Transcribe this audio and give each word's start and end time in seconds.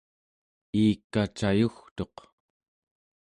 iika 0.83 1.21
cayugtuq 1.37 2.15